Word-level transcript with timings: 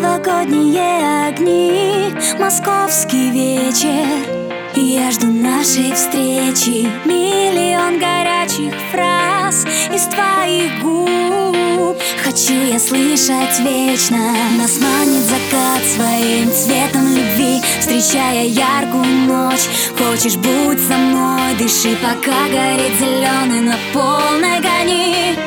новогодние 0.00 1.28
огни 1.28 2.14
Московский 2.38 3.30
вечер. 3.30 4.06
Я 4.74 5.10
жду 5.10 5.26
нашей 5.26 5.92
встречи. 5.92 6.88
Миллион 7.04 7.98
горячих 7.98 8.72
фраз 8.90 9.66
Из 9.92 10.04
твоих 10.04 10.82
губ. 10.82 11.96
Хочу 12.24 12.54
я 12.54 12.78
слышать 12.78 13.58
вечно. 13.60 14.18
Нас 14.58 14.78
манит 14.80 15.22
закат 15.22 15.82
своим 15.94 16.50
цветом 16.50 17.06
любви 17.14 17.60
Встречая 17.80 18.46
яркую 18.46 19.04
ночь. 19.04 19.68
Хочешь 19.98 20.36
будь 20.36 20.80
со 20.80 20.96
мной 20.96 21.54
Дыши, 21.58 21.96
пока 21.96 22.48
горит 22.48 22.98
зеленый 22.98 23.60
На 23.60 23.76
полной 23.92 24.60
гони 24.60 25.39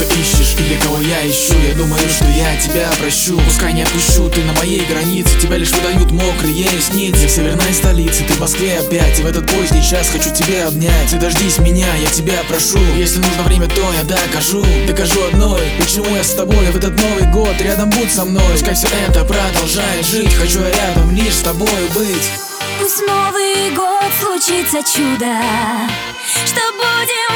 ищешь 0.00 0.54
или 0.58 0.78
кого 0.78 0.98
я 1.00 1.26
ищу. 1.28 1.54
Я 1.68 1.74
думаю, 1.74 2.08
что 2.08 2.24
я 2.28 2.56
тебя 2.56 2.90
прощу. 2.98 3.38
Пускай 3.44 3.72
не 3.72 3.82
отпущу, 3.82 4.28
ты 4.30 4.42
на 4.44 4.52
моей 4.54 4.84
границе. 4.86 5.38
Тебя 5.40 5.56
лишь 5.56 5.70
выдают 5.70 6.10
мокрые 6.10 6.64
ресницы. 6.64 7.26
В 7.26 7.30
северной 7.30 7.72
столице, 7.74 8.24
ты 8.24 8.34
в 8.34 8.40
Москве 8.40 8.78
опять. 8.78 9.20
И 9.20 9.22
в 9.22 9.26
этот 9.26 9.46
поздний 9.46 9.82
час 9.82 10.08
хочу 10.10 10.30
тебя 10.34 10.68
обнять. 10.68 11.10
Ты 11.10 11.18
дождись 11.18 11.58
меня, 11.58 11.86
я 11.96 12.08
тебя 12.10 12.38
прошу. 12.48 12.78
Если 12.96 13.18
нужно 13.18 13.42
время, 13.42 13.68
то 13.68 13.92
я 13.92 14.04
докажу. 14.04 14.64
Докажу 14.86 15.22
одной, 15.28 15.62
почему 15.78 16.14
я 16.16 16.24
с 16.24 16.34
тобой 16.34 16.66
В 16.72 16.76
этот 16.76 16.96
Новый 16.96 17.30
год 17.32 17.60
рядом 17.60 17.90
будь 17.90 18.12
со 18.12 18.24
мной. 18.24 18.52
Пускай 18.52 18.74
все 18.74 18.88
это 19.08 19.24
продолжает 19.24 20.06
жить. 20.06 20.32
Хочу 20.34 20.60
я 20.60 20.70
рядом 20.70 21.10
лишь 21.14 21.34
с 21.34 21.40
тобой 21.42 21.68
быть. 21.94 22.30
Пусть 22.80 23.00
Новый 23.06 23.70
год 23.74 24.10
случится 24.20 24.78
чудо. 24.82 25.32
Что 26.46 26.60
будем 26.72 27.31